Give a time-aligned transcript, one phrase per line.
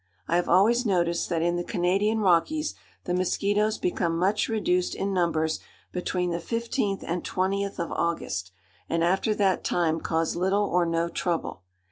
[0.27, 5.13] I have always noticed that in the Canadian Rockies the mosquitoes become much reduced in
[5.13, 5.59] numbers
[5.91, 8.51] between the 15th and 20th of August,
[8.89, 11.61] and after that time cause little or no trouble.